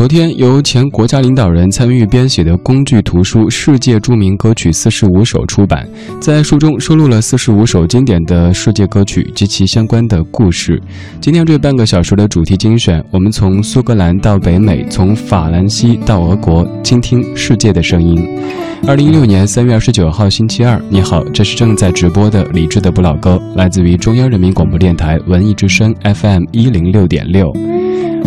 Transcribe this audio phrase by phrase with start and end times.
[0.00, 5.86] 昨天，由前国家领导人参与编写的工具图书《世界著名歌曲四十五首》出版，
[6.18, 10.80] 在书中收录了四十五首经典的世界歌曲及其相关的故事。
[11.20, 18.26] 今天这半个小时的主题精选，我们从苏格兰到北美，从法兰西到俄国，倾听世界的声音。
[18.86, 27.52] 二零一六年三月二十九号星期二，你好，这是正在直播的李志的不老歌，来自于中央人民广播电台文艺之声 FM 一零六点六。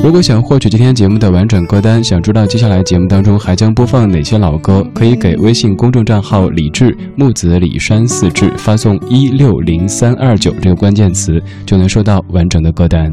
[0.03, 13.09] 如果想获取今天节目的完整歌单，想知道接下来节目当中还将播放哪些老歌，可以给微信公众账号“李志木子李山四志”发送一六零三二九这个关键词，就能收到完整的歌单。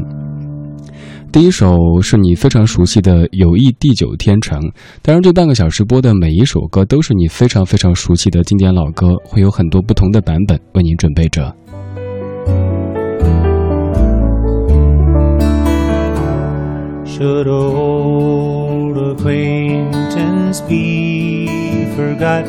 [1.31, 4.59] 第一首是你非常熟悉的《友谊地久天长》，
[5.01, 11.55] 当然这半个小时播的每一首歌都是你非常非常熟悉的经典老歌，会有很多不同的版本为您准备着。
[17.21, 22.47] Should old acquaintance be forgot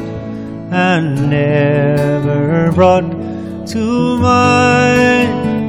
[0.71, 3.11] and never brought
[3.67, 5.69] to mind?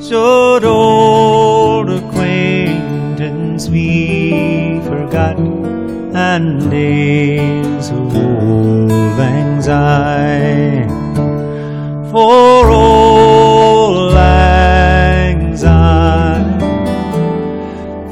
[0.00, 10.88] Should old acquaintance be forgot and days of old anxiety?
[12.12, 14.13] For old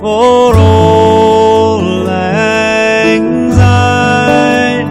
[0.03, 0.59] for
[2.11, 4.91] lang syne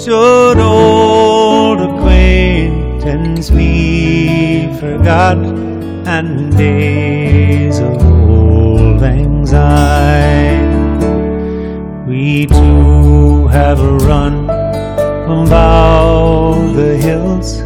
[0.00, 5.38] should old acquaintance be forgot
[6.16, 9.00] and days of old
[9.48, 10.76] syne
[12.06, 14.44] we two have run
[15.40, 17.60] about the hills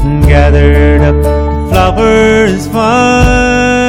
[0.00, 1.20] and gathered up
[1.68, 3.85] flowers fine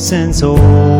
[0.00, 0.99] since old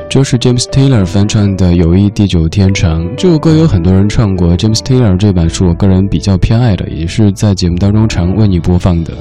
[0.10, 4.56] 这是 James Taylor 翻唱的《友谊地久天长》这首歌，有很多人唱过。
[4.58, 9.14] James Taylor 这版是我个人比较偏爱的，也是在节目当中常为你播放的。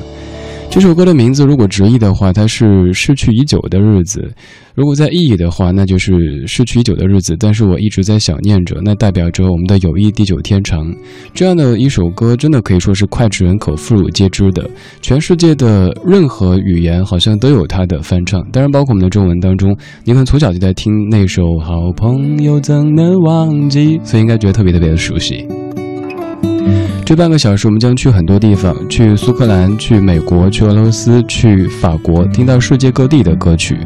[0.69, 4.21] 这首歌的名字如果直译的话，它是逝去已久的日子；
[4.75, 7.35] 如果再意译的话，那就是逝去已久的日子。
[7.41, 10.95] 但是我一直在想念着，那代表着我们的友谊地久天长。
[11.33, 14.69] 这样的一首歌，真的可以说是脍炙人口、妇孺皆知的。
[15.01, 19.75] 全世界的任何语言好像都有它的翻唱，当然包括我们的中文当中，
[20.05, 25.47] 你可能从小就在听那首《好朋友怎能忘记》，所以应该觉得特别特别的熟悉。
[27.05, 33.79] 这半个小时，我们将去很多地方，去苏格兰，去美国，去俄罗斯，去法国，听到世界各地的歌曲。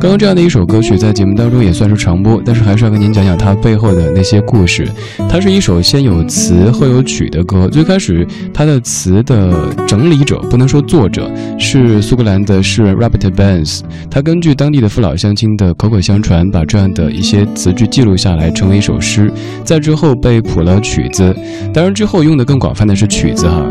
[0.00, 4.88] 刚刚这样的一首歌曲在节目当中也算是常播，但是还是要跟您讲讲它背后的那些故事。
[5.28, 7.68] 它是一首先有词后有曲的歌。
[7.68, 9.54] 最开始，它的词的
[9.86, 19.30] 整理者不能说作者是苏格兰的诗人 Robert Burns，他根据当地的父老乡亲的口口相传，把这样的一些词句记录下来，成为一首诗。
[19.64, 21.36] 在之后被谱了曲子，
[21.74, 23.62] 当然之后用的更广泛的是曲子哈。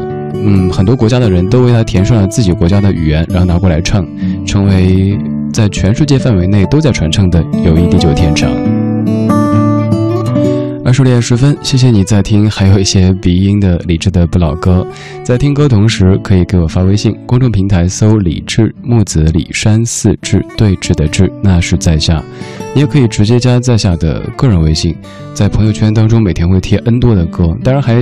[0.44, 4.07] 嗯，很多国家的人都为他填上了自己国家的语言，然后拿过来唱，
[4.45, 5.18] 成为。
[5.51, 8.51] 在全世界范围内都在传唱的友谊地久天长。
[10.89, 14.83] 二十点十分，谢谢你在听，还有一些鼻音的理智的不老歌。
[15.24, 22.24] 在听歌同时，可以给我发微信，公众平台搜“李智木子李山四志对峙的志”，那是在下。
[22.74, 24.95] 你也可以直接加在下的个人微信，
[25.31, 27.94] 在朋友圈当中每天会贴 N 多的歌，当然还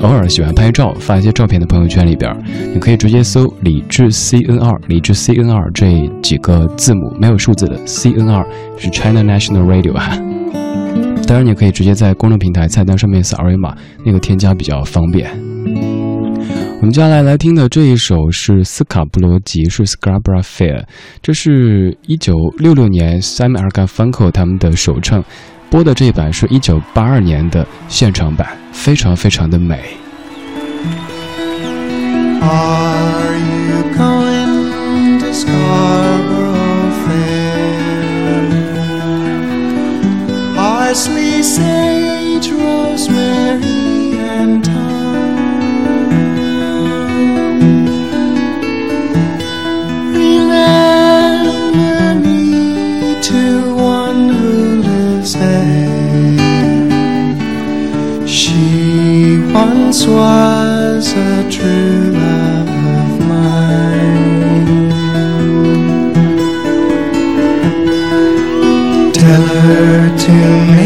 [0.00, 2.36] 偶尔喜欢拍照发一些照片的朋友圈里边，
[2.74, 8.44] 你可以直接搜“李智 C N R”，李智 C N R 这几个字母没有数字的 C N R
[8.76, 10.18] 是 China National Radio 啊。
[11.26, 13.74] 当然，你可以直接在公众平台菜单上面扫二维码，
[14.04, 15.30] 那个添加比较方便。
[16.80, 20.84] 我们接下来来听的这一首是斯卡布罗集，是 Scarborough Fair，
[21.22, 25.24] 这是一九六六年 Simon Garfunkel 他们的首唱，
[25.70, 29.78] 播的这一版是一九八二年的现场版，非常非常的美。
[32.40, 35.32] Are you going to
[70.22, 70.81] to me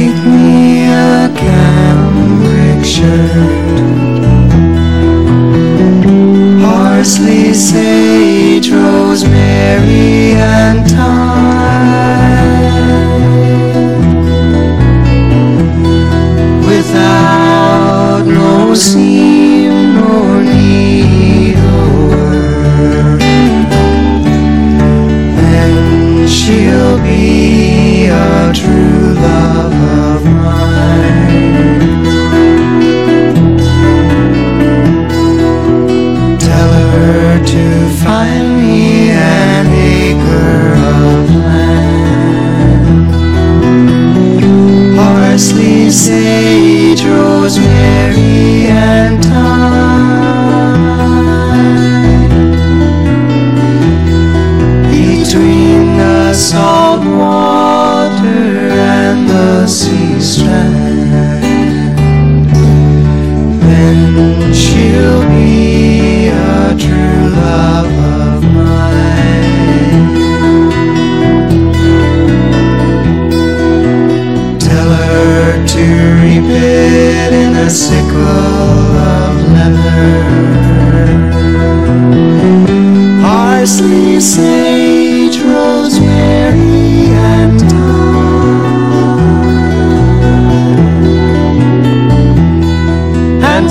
[47.76, 49.85] Mary and Tom.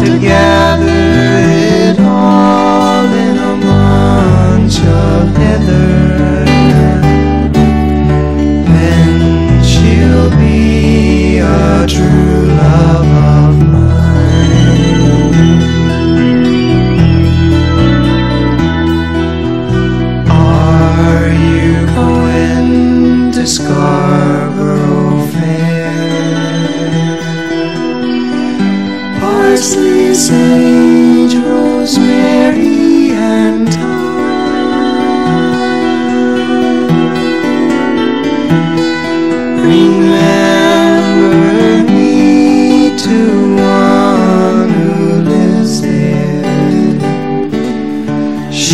[0.06, 0.44] together.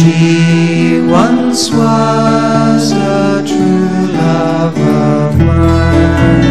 [0.02, 6.42] She once was a true love of mine.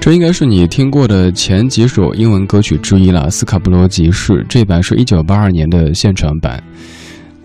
[0.00, 6.62] 这应该是你听过的前几首英文歌曲之一了，《斯卡布罗集市》这版是一九八二年的现场版。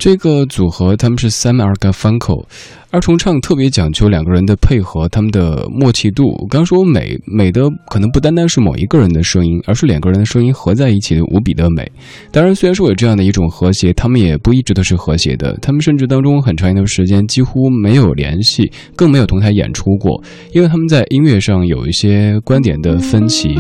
[0.02, 2.44] 这个组合他们是 Sam Garfunkel。
[2.90, 6.36] 二重唱特别讲究两个人的配合，他们的默契度。
[6.42, 11.88] 我刚说美，美的可能不单单是某一个人的声音，而是两个人的声音合在一起的无比的美。
[12.32, 15.56] 当然，虽然说有这样的一种和谐，他们也不一直都是和谐的。
[15.62, 20.20] 他们甚至当中很长一段时间几乎没有联系，更没有同台演出过，
[20.52, 23.56] 因为他们在音乐上有一些观点的分歧。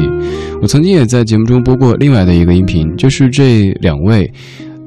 [0.59, 4.27] 我曾经也在节目中播过另外的一个音频，就是这两位。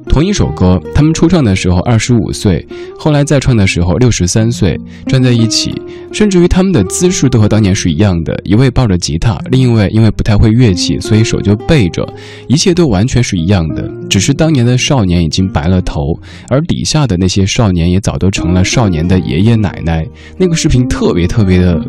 [0.07, 2.65] 同一首歌，他们初唱的时候二十五岁，
[2.97, 5.73] 后来再唱的时候六十三岁，站在一起，
[6.13, 8.33] 甚至于他们的姿势都和当年是一样的。
[8.45, 12.07] 一位抱着吉他，另一位因为不太会乐器，所以手就背着，
[12.47, 13.91] 一切都完全是一样的。
[14.09, 16.17] 只是当年的少年已经白了头，
[16.49, 20.07] 而底下的那些少年也早都成了少年的爷爷奶奶。
[20.37, 21.85] 那个视频特别特别的。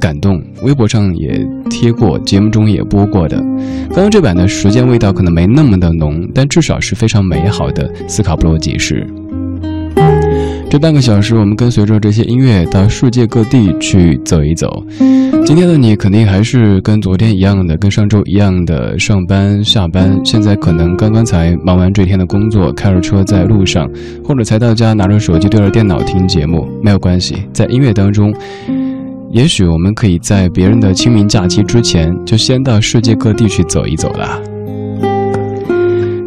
[0.00, 3.36] 感动，微博上也贴过，节目中也播过的。
[3.88, 9.06] 刚刚这版的时间味道可能没那么的浓，但至少是非常美好的斯卡布罗集市。
[10.68, 14.84] 这半个小时，我们跟随着这些音乐到世界各地去走一走。
[15.44, 20.20] 今天的你肯定还是跟昨天一样的，跟上周一样的上班下班。
[20.24, 23.88] 现在可能刚刚才忙完这天的工作，开着车在路上，
[24.24, 28.34] 或者才到家拿着手机对着电脑听节目，没有关系，在音乐当中。
[29.36, 34.42] 也许我们可以在别人的清明假期之前，就先到世界各地去走一走了。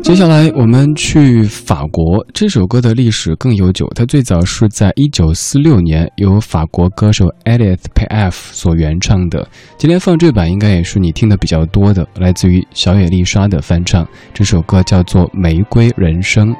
[0.04, 9.48] 接下来我们去法国，这首歌的历史更悠久，它最早是在一九四六年由法国歌手 Edith p f 所原唱的。
[9.76, 14.08] 今天放这版应该也是你听的比较多的，来自于小野丽莎的翻唱。
[14.36, 16.52] 这首歌叫做《玫瑰人生》。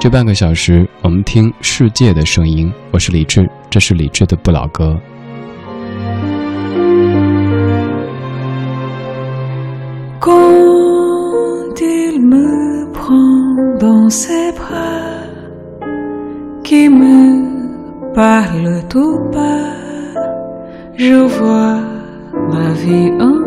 [0.00, 2.72] 这半个小时，我们听世界的声音。
[2.92, 4.96] 我是李志，这是李志的不老歌。
[10.20, 15.26] Quand il me prend dans ses bras,
[16.64, 19.76] qui me parle tout bas,
[20.96, 21.80] je vois
[22.50, 23.45] la vie en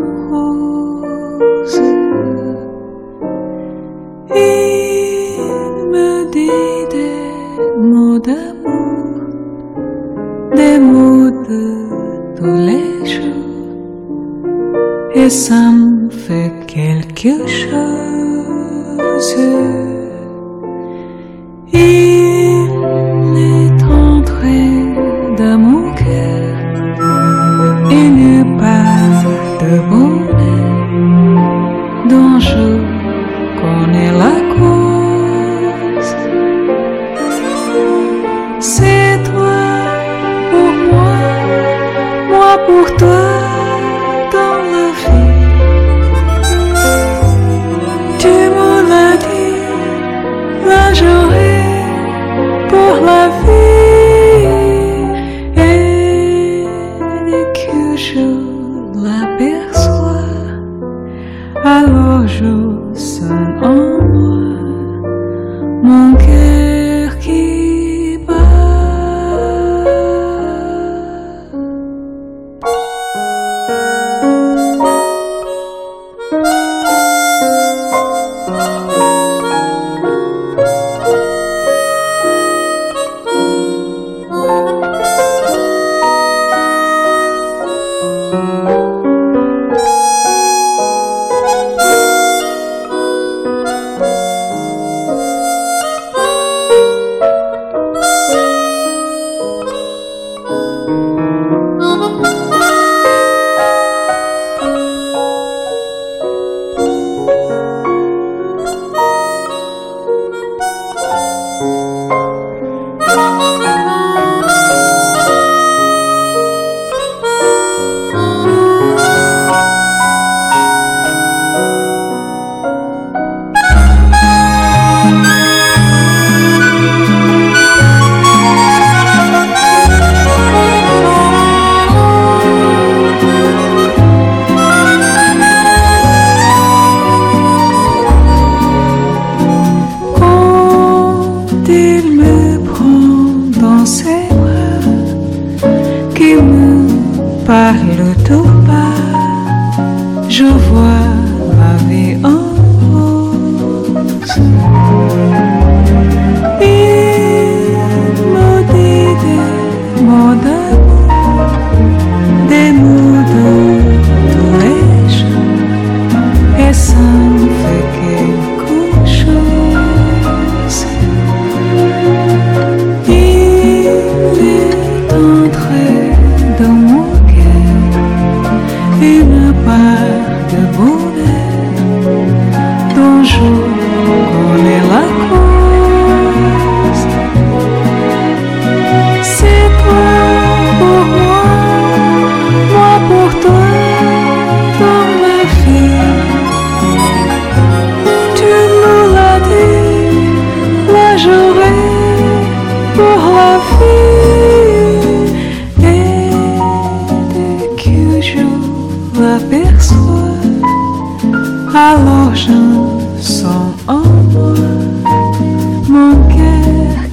[19.40, 19.79] too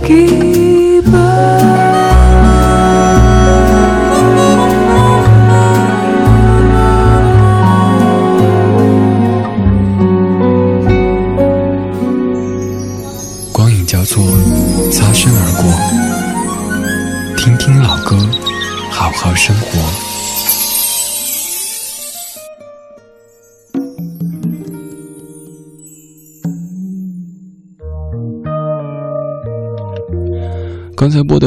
[0.08, 0.57] keep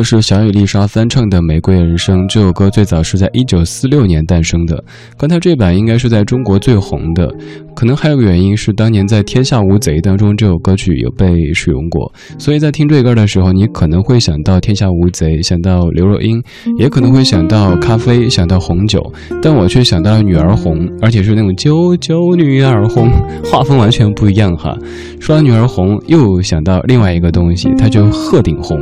[0.02, 4.83] 是小野丽莎翻唱的《玫瑰人生》，这首歌最早是在一九四六年诞生的。
[5.16, 7.28] 刚才这版应该是在中国最红的，
[7.75, 16.42] 可能还有个原因是当年在《天下无贼》当中这首歌曲有被使用过，所以在听这歌的时候，你可能会想到《天下无贼》，想到刘若英，
[16.78, 19.00] 也可能会想到咖啡，想到红酒，
[19.42, 23.11] 但我却想到女儿红，而且是那种九九女儿红，
[23.45, 24.76] 画风完全不一样哈。
[25.19, 28.78] 说到女儿红，又想到另外一个东西，它就鹤顶红。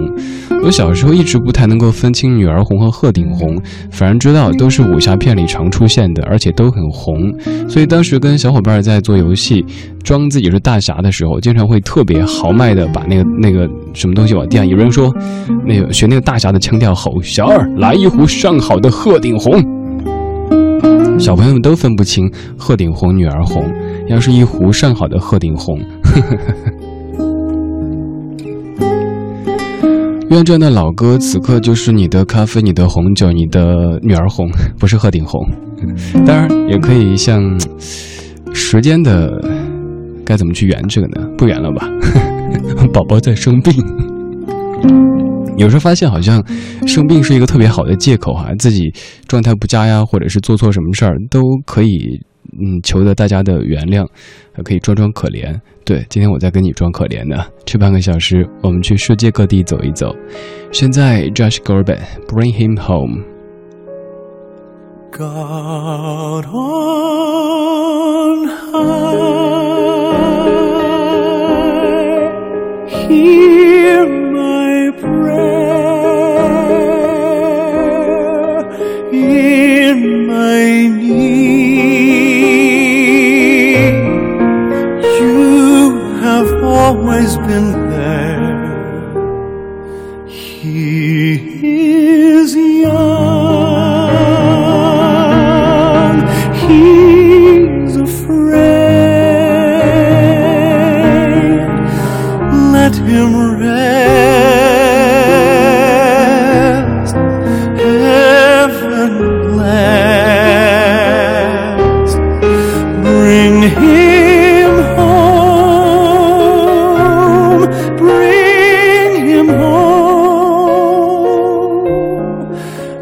[0.63, 3.61] 我小时候一直不太能够分清女儿红和鹤顶红，
[3.91, 7.33] 反而知道都是武侠片里常出现的，而且都很红。
[7.69, 9.65] 所以当时跟小伙伴在做游戏，
[10.03, 15.15] 装自己是大侠的时候，经常会特别豪迈的把那个那个什么东西往地上有人，说
[15.67, 19.63] 那个学那个大侠的腔调吼：“小二，来一壶上好的鹤顶红。”
[21.19, 23.65] 小朋友们都分不清鹤顶红、女儿红，
[24.07, 25.77] 要是一壶上好的鹤顶红。
[26.05, 26.55] 呵呵呵
[30.31, 35.41] 愿这样的老歌，此刻就是你的咖啡、你的红酒、你的女儿红， 不是鹤顶红。
[36.27, 37.59] 当然，也可以像
[38.53, 39.31] 时间的
[40.25, 41.27] 该怎么去圆这个呢？
[41.37, 41.89] 不圆了吧？
[42.93, 43.73] 宝宝在生病，
[45.57, 46.45] 有时候发现好像
[46.87, 48.93] 生病是一个特别好的借口哈，自己
[49.27, 52.21] 状态不佳呀，或者是做错什么事儿，都可以
[52.59, 54.07] 嗯求得大家的原谅，
[54.53, 55.55] 还可以装装可怜。
[55.85, 57.45] 对，今天我在跟你装可怜呢。
[57.65, 60.15] 这半个小时，我们去世界各地走一走。
[60.73, 63.23] 现在，Josh Groban，Bring Him Home。
[65.11, 66.55] God on
[68.47, 69.19] high,
[73.09, 74.28] hear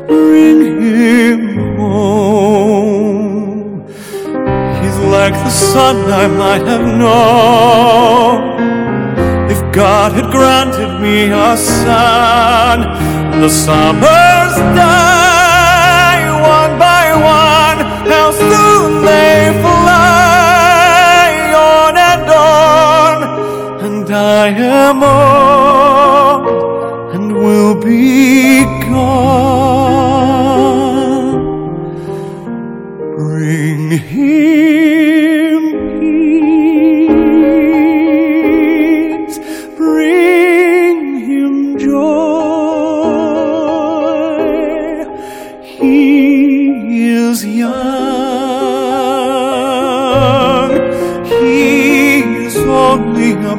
[0.06, 1.40] Bring him
[1.76, 3.56] home.
[4.80, 8.36] He's like the son I might have known.
[9.50, 12.78] If God had granted me a son,
[13.40, 16.22] the summers die
[16.58, 17.04] one by
[17.40, 17.78] one.
[18.12, 21.30] How soon they fly
[21.74, 23.16] on and on,
[23.86, 26.25] and I am old
[45.86, 47.72] He is young,
[51.26, 53.54] he is only a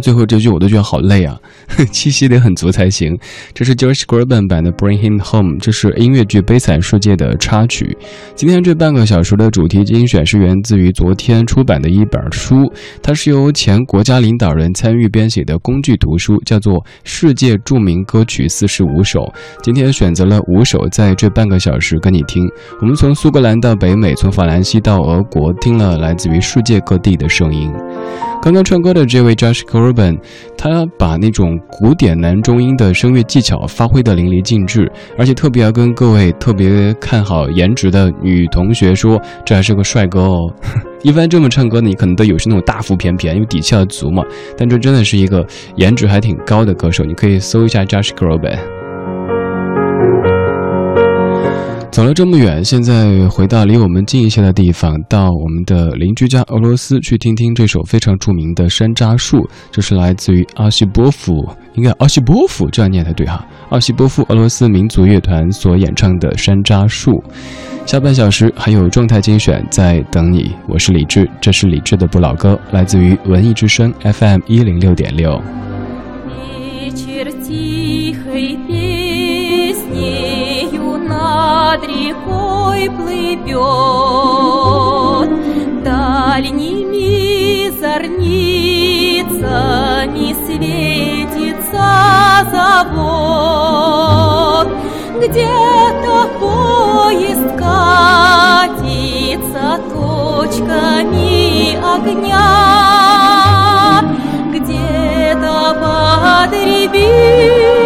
[0.00, 1.38] 最后这句，我都觉得好累啊，
[1.92, 3.16] 气息得很足才行。
[3.54, 7.96] 这是 Josh Groban 版的《Bring Him Home》，这是音乐剧《悲惨世界》的插曲。
[8.34, 19.20] 今天这半个小时的主题精选是源自于昨天出版的一本书，它是由前国家领导人参与编写的工具图书，叫做《世界著名歌曲四十五首》。
[19.62, 22.48] 今天选择了五首，在这半个小时跟你听。
[22.80, 27.70] 我们从苏格兰到北美，从法兰西到俄国，听了来自于世界各地的声音。
[28.42, 30.18] 刚刚唱歌的这位 Josh Groban，
[30.56, 40.50] 他把那种古典男中音的声乐技巧发挥得淋漓尽致，而且特别要跟各位特别看好颜值的女同学说，这还是个帅哥哦。
[41.04, 44.24] 一般这么唱歌，你可能都有是那种大腹便便，因为底气要足嘛。
[44.56, 48.79] 但这真的是一个颜值还挺高的歌手，你可以搜一下 Josh Groban。
[51.90, 59.38] 走了这么远，现在回到离我们近一些的地方，到我们的邻居家俄罗斯去听听这首非常著名的《山楂树》。
[59.72, 63.44] 这是来自于阿西波夫，应该阿西波夫这样念才对哈。
[63.70, 67.10] 阿西波夫俄罗斯民族乐团所演唱的《山楂树》。
[67.84, 75.42] 下半小时还有状态精选在等你，我是李志，这是李志的不老歌，来自于文艺之声 FM 一零六点六。
[81.80, 83.60] Над рекой плывет,
[85.82, 88.28] дальними зорницами
[90.46, 91.90] светится
[92.50, 93.48] завод,
[95.18, 98.88] где-то поезд катится
[99.90, 101.28] точками
[101.94, 102.50] огня,
[104.52, 107.79] где-то под рябинушкой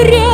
[0.00, 0.29] смотреть.